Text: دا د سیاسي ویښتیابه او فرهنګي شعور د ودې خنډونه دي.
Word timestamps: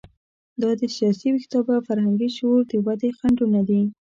دا 0.61 0.69
د 0.79 0.81
سیاسي 0.95 1.27
ویښتیابه 1.31 1.71
او 1.77 1.85
فرهنګي 1.87 2.29
شعور 2.35 2.61
د 2.67 2.73
ودې 2.85 3.09
خنډونه 3.17 3.61
دي. 3.69 3.81